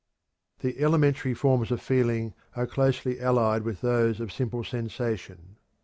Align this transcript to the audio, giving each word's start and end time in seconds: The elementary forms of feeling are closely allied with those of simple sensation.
The 0.61 0.79
elementary 0.79 1.35
forms 1.35 1.69
of 1.69 1.79
feeling 1.79 2.33
are 2.55 2.65
closely 2.65 3.19
allied 3.19 3.61
with 3.61 3.81
those 3.81 4.19
of 4.19 4.31
simple 4.31 4.63
sensation. 4.63 5.57